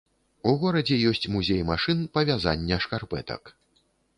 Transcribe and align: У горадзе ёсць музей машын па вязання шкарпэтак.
У 0.51 0.53
горадзе 0.61 0.97
ёсць 1.09 1.29
музей 1.35 1.61
машын 1.73 2.01
па 2.15 2.25
вязання 2.31 2.81
шкарпэтак. 2.87 3.43